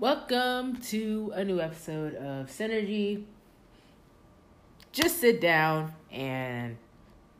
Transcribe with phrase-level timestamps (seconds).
[0.00, 3.26] Welcome to a new episode of Synergy.
[4.90, 6.78] Just sit down and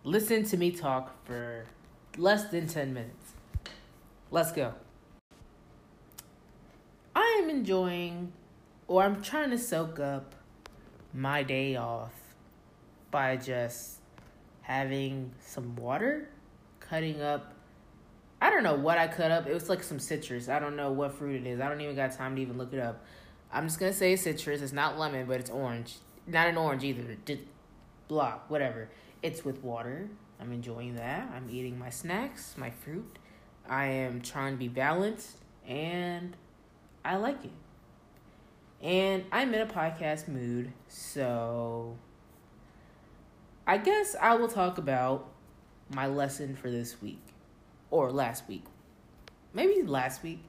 [0.05, 1.67] listen to me talk for
[2.17, 3.33] less than 10 minutes.
[4.31, 4.73] Let's go.
[7.17, 8.33] I am enjoying,
[8.87, 10.37] or I'm trying to soak up
[11.13, 12.15] my day off
[13.11, 13.97] by just
[14.63, 16.29] having some water,
[16.79, 17.54] cutting up
[18.45, 19.47] I don't know what I cut up.
[19.47, 20.51] It was like some citrus.
[20.51, 21.61] I don't know what fruit it is.
[21.61, 23.03] I don't even got time to even look it up.
[23.51, 24.61] I'm just gonna say citrus.
[24.61, 25.97] It's not lemon, but it's orange.
[26.27, 27.17] Not an orange either.
[27.25, 27.41] Just
[28.07, 28.91] blah, whatever.
[29.23, 30.11] It's with water.
[30.39, 31.31] I'm enjoying that.
[31.35, 33.19] I'm eating my snacks, my fruit.
[33.67, 36.37] I am trying to be balanced, and
[37.03, 37.51] I like it.
[38.83, 41.97] And I'm in a podcast mood, so
[43.67, 45.31] I guess I will talk about
[45.89, 47.34] my lesson for this week
[47.95, 48.65] or last week.
[49.53, 50.43] Maybe last week.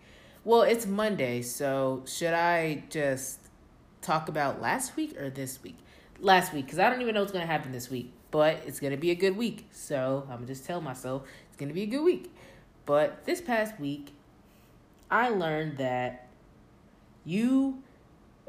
[0.43, 3.39] Well, it's Monday, so should I just
[4.01, 5.77] talk about last week or this week?
[6.19, 8.79] Last week, because I don't even know what's going to happen this week, but it's
[8.79, 9.67] going to be a good week.
[9.71, 12.33] So I'm going to just tell myself it's going to be a good week.
[12.87, 14.15] But this past week,
[15.11, 16.27] I learned that
[17.25, 17.83] you,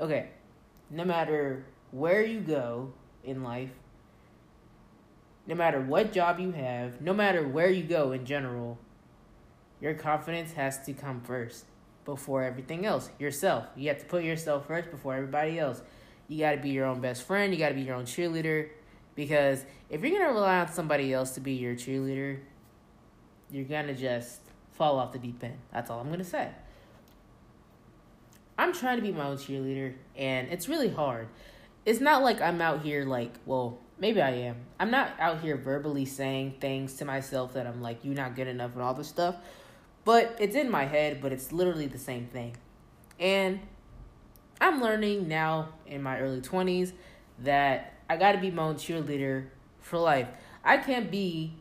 [0.00, 0.31] okay,
[0.91, 3.72] no matter where you go in life,
[5.47, 8.78] no matter what job you have, no matter where you go in general,
[9.80, 11.64] your confidence has to come first
[12.05, 13.10] before everything else.
[13.19, 13.66] Yourself.
[13.77, 15.82] You have to put yourself first before everybody else.
[16.28, 17.52] You got to be your own best friend.
[17.52, 18.69] You got to be your own cheerleader.
[19.14, 22.38] Because if you're going to rely on somebody else to be your cheerleader,
[23.50, 24.41] you're going to just
[24.72, 25.58] fall off the deep end.
[25.72, 26.50] That's all I'm going to say.
[28.58, 31.28] I'm trying to be my own cheerleader, and it's really hard.
[31.84, 34.56] It's not like I'm out here, like, well, maybe I am.
[34.80, 38.48] I'm not out here verbally saying things to myself that I'm like, you're not good
[38.48, 39.36] enough and all this stuff.
[40.07, 42.57] But it's in my head, but it's literally the same thing.
[43.19, 43.59] And
[44.61, 46.93] I'm learning now in my early 20s
[47.41, 49.49] that I got to be my own cheerleader
[49.81, 50.29] for life.
[50.62, 51.55] I can't be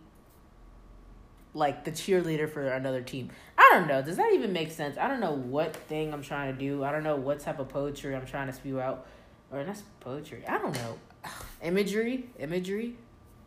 [1.56, 3.32] like the cheerleader for another team.
[3.58, 4.04] I don't know.
[4.04, 4.96] Does that even make sense?
[4.96, 6.84] I don't know what thing I'm trying to do.
[6.84, 9.08] I don't know what type of poetry I'm trying to spew out.
[9.52, 10.44] Or that's poetry.
[10.48, 11.00] I don't know.
[11.64, 12.30] Imagery?
[12.38, 12.96] Imagery?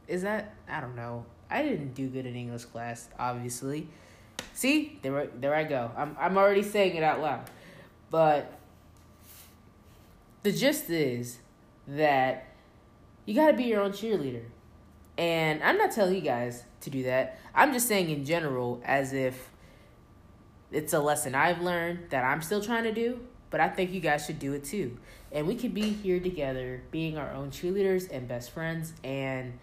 [0.08, 0.56] Is that?
[0.68, 1.24] I don't know.
[1.48, 3.86] I didn't do good in English class, obviously.
[4.58, 5.92] See, there, there I go.
[5.96, 7.48] I'm, I'm already saying it out loud.
[8.10, 8.58] But
[10.42, 11.38] the gist is
[11.86, 12.48] that
[13.24, 14.42] you got to be your own cheerleader.
[15.16, 17.38] And I'm not telling you guys to do that.
[17.54, 19.48] I'm just saying in general, as if
[20.72, 23.20] it's a lesson I've learned that I'm still trying to do,
[23.50, 24.98] but I think you guys should do it too.
[25.30, 29.56] And we could be here together, being our own cheerleaders and best friends, and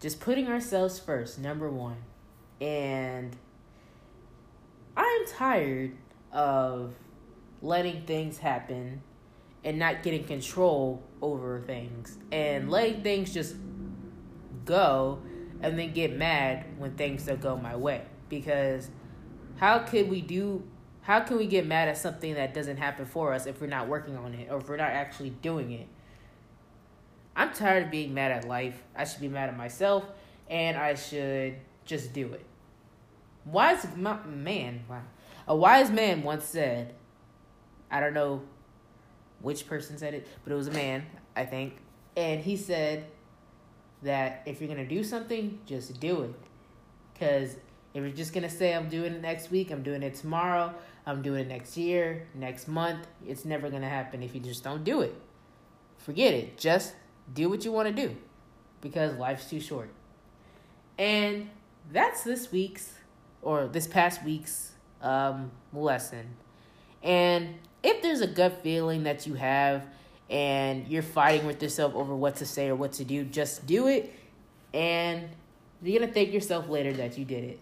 [0.00, 1.98] just putting ourselves first, number one.
[2.60, 3.36] And
[4.96, 5.92] I'm tired
[6.32, 6.94] of
[7.62, 9.02] letting things happen
[9.64, 13.56] and not getting control over things and letting things just
[14.64, 15.20] go
[15.62, 18.02] and then get mad when things don't go my way.
[18.28, 18.90] Because
[19.56, 20.62] how could we do
[21.02, 23.88] how can we get mad at something that doesn't happen for us if we're not
[23.88, 25.86] working on it or if we're not actually doing it?
[27.36, 28.82] I'm tired of being mad at life.
[28.96, 30.04] I should be mad at myself
[30.48, 32.44] and i should just do it
[33.46, 35.02] wise man, wow.
[35.46, 36.94] A wise man once said,
[37.90, 38.42] I don't know
[39.40, 41.04] which person said it, but it was a man,
[41.36, 41.76] I think.
[42.16, 43.06] And he said
[44.02, 46.34] that if you're to do something, just do it.
[47.12, 47.56] Because
[47.92, 50.74] if you're just to say, I'm doing it next week, I'm doing it tomorrow,
[51.06, 54.82] I'm doing it next year, next month, it's never to happen if you just don't
[54.82, 55.14] do it.
[55.98, 56.58] Forget it.
[56.58, 56.94] Just
[57.32, 58.16] do what you want to do
[58.80, 59.90] because life's too short.
[60.98, 61.50] And
[61.92, 62.92] that's this week's
[63.44, 64.72] or this past week's
[65.02, 66.26] um, lesson.
[67.02, 69.86] And if there's a gut feeling that you have
[70.30, 73.86] and you're fighting with yourself over what to say or what to do, just do
[73.86, 74.12] it.
[74.72, 75.28] And
[75.82, 77.60] you're gonna thank yourself later that you did it.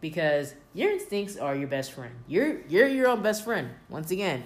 [0.00, 2.14] Because your instincts are your best friend.
[2.26, 4.44] You're you're your own best friend, once again.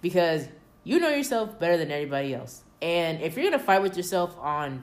[0.00, 0.46] Because
[0.84, 2.62] you know yourself better than anybody else.
[2.80, 4.82] And if you're gonna fight with yourself on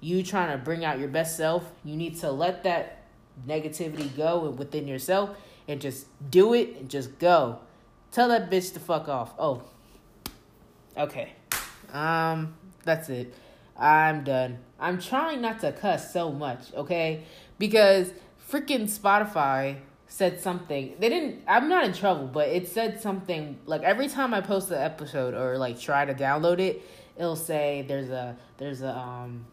[0.00, 2.99] you trying to bring out your best self, you need to let that
[3.46, 5.30] negativity go within yourself
[5.68, 7.58] and just do it and just go.
[8.12, 9.32] Tell that bitch to fuck off.
[9.38, 9.62] Oh.
[10.96, 11.32] Okay.
[11.92, 12.54] Um,
[12.84, 13.34] that's it.
[13.76, 14.58] I'm done.
[14.78, 17.24] I'm trying not to cuss so much, okay?
[17.58, 18.12] Because
[18.50, 19.76] freaking Spotify
[20.08, 20.96] said something.
[20.98, 24.68] They didn't I'm not in trouble, but it said something like every time I post
[24.68, 26.82] the episode or like try to download it,
[27.16, 29.46] it'll say there's a there's a um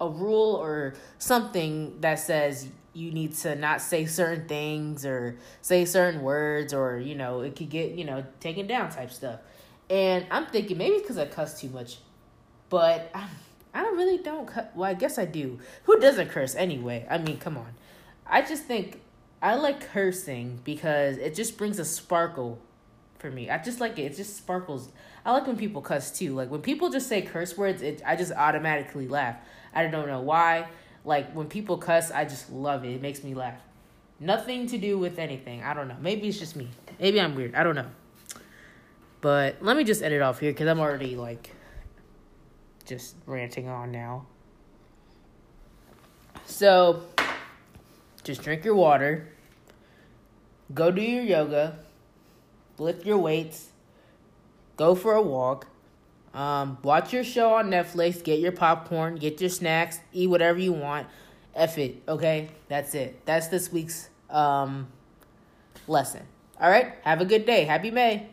[0.00, 5.84] a rule or something that says you need to not say certain things or say
[5.84, 9.40] certain words or you know it could get you know taken down type stuff.
[9.88, 11.98] And i'm thinking maybe because i cuss too much
[12.68, 13.28] but i
[13.72, 15.58] i don't really don't cut well i guess i do.
[15.84, 17.06] Who doesn't curse anyway?
[17.08, 17.74] I mean come on.
[18.26, 19.00] I just think
[19.42, 22.58] i like cursing because it just brings a sparkle
[23.18, 24.90] for me i just like it it just sparkles
[25.24, 28.14] i like when people cuss too like when people just say curse words it i
[28.14, 29.36] just automatically laugh
[29.74, 30.66] i don't know why
[31.06, 32.90] like when people cuss, I just love it.
[32.90, 33.60] It makes me laugh.
[34.18, 35.62] Nothing to do with anything.
[35.62, 35.96] I don't know.
[36.00, 36.68] Maybe it's just me.
[36.98, 37.54] Maybe I'm weird.
[37.54, 37.86] I don't know.
[39.20, 41.52] But let me just end it off here because I'm already like
[42.84, 44.26] just ranting on now.
[46.44, 47.04] So
[48.24, 49.28] just drink your water,
[50.74, 51.78] go do your yoga,
[52.78, 53.68] lift your weights,
[54.76, 55.66] go for a walk,
[56.34, 60.72] um, watch your show on Netflix, get your popcorn, get your snacks, eat whatever you
[60.72, 61.06] want.
[61.54, 62.50] F it, okay?
[62.68, 63.24] That's it.
[63.24, 64.88] That's this week's um,
[65.88, 66.22] lesson.
[66.60, 66.94] All right?
[67.02, 67.64] Have a good day.
[67.64, 68.28] Happy May.